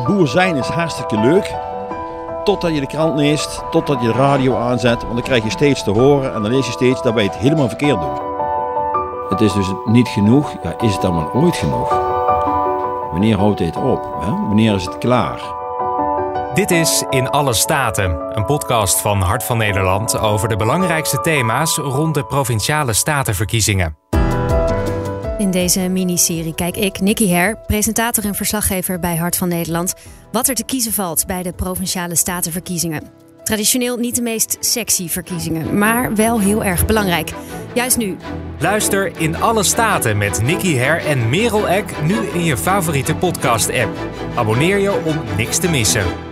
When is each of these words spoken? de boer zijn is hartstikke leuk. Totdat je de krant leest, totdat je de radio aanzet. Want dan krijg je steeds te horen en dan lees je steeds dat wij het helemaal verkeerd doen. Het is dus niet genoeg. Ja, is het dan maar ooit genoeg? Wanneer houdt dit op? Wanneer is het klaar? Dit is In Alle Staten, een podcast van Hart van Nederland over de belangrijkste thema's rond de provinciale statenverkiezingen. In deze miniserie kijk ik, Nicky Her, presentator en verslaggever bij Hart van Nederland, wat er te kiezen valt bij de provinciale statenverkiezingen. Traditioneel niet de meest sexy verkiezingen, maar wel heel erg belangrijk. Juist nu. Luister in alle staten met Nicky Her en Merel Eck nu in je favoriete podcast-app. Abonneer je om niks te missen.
de 0.00 0.12
boer 0.12 0.28
zijn 0.28 0.56
is 0.56 0.66
hartstikke 0.66 1.18
leuk. 1.18 1.54
Totdat 2.44 2.74
je 2.74 2.80
de 2.80 2.86
krant 2.86 3.16
leest, 3.16 3.62
totdat 3.70 4.00
je 4.00 4.06
de 4.06 4.12
radio 4.12 4.56
aanzet. 4.56 5.02
Want 5.02 5.14
dan 5.14 5.22
krijg 5.22 5.44
je 5.44 5.50
steeds 5.50 5.82
te 5.82 5.90
horen 5.90 6.34
en 6.34 6.42
dan 6.42 6.52
lees 6.52 6.66
je 6.66 6.72
steeds 6.72 7.02
dat 7.02 7.14
wij 7.14 7.24
het 7.24 7.36
helemaal 7.36 7.68
verkeerd 7.68 8.00
doen. 8.00 8.18
Het 9.28 9.40
is 9.40 9.52
dus 9.52 9.72
niet 9.84 10.08
genoeg. 10.08 10.56
Ja, 10.62 10.74
is 10.80 10.92
het 10.92 11.02
dan 11.02 11.14
maar 11.14 11.32
ooit 11.32 11.56
genoeg? 11.56 11.88
Wanneer 13.10 13.36
houdt 13.38 13.58
dit 13.58 13.76
op? 13.76 14.02
Wanneer 14.20 14.74
is 14.74 14.84
het 14.84 14.98
klaar? 14.98 15.40
Dit 16.54 16.70
is 16.70 17.04
In 17.10 17.30
Alle 17.30 17.52
Staten, 17.52 18.36
een 18.36 18.44
podcast 18.44 19.00
van 19.00 19.20
Hart 19.20 19.44
van 19.44 19.58
Nederland 19.58 20.18
over 20.18 20.48
de 20.48 20.56
belangrijkste 20.56 21.20
thema's 21.20 21.76
rond 21.76 22.14
de 22.14 22.24
provinciale 22.24 22.92
statenverkiezingen. 22.92 23.99
In 25.50 25.56
deze 25.56 25.80
miniserie 25.80 26.54
kijk 26.54 26.76
ik, 26.76 27.00
Nicky 27.00 27.28
Her, 27.28 27.58
presentator 27.66 28.24
en 28.24 28.34
verslaggever 28.34 28.98
bij 28.98 29.16
Hart 29.16 29.36
van 29.36 29.48
Nederland, 29.48 29.94
wat 30.32 30.48
er 30.48 30.54
te 30.54 30.64
kiezen 30.64 30.92
valt 30.92 31.26
bij 31.26 31.42
de 31.42 31.52
provinciale 31.52 32.14
statenverkiezingen. 32.14 33.02
Traditioneel 33.44 33.96
niet 33.96 34.14
de 34.14 34.22
meest 34.22 34.56
sexy 34.60 35.08
verkiezingen, 35.08 35.78
maar 35.78 36.14
wel 36.14 36.40
heel 36.40 36.64
erg 36.64 36.86
belangrijk. 36.86 37.32
Juist 37.74 37.96
nu. 37.96 38.16
Luister 38.58 39.12
in 39.16 39.36
alle 39.36 39.62
staten 39.62 40.18
met 40.18 40.42
Nicky 40.42 40.74
Her 40.74 41.06
en 41.06 41.28
Merel 41.28 41.68
Eck 41.68 42.02
nu 42.02 42.14
in 42.14 42.44
je 42.44 42.56
favoriete 42.56 43.14
podcast-app. 43.14 43.96
Abonneer 44.34 44.78
je 44.78 45.02
om 45.04 45.20
niks 45.36 45.58
te 45.58 45.68
missen. 45.68 46.29